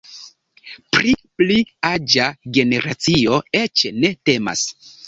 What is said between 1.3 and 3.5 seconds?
pli aĝa generacio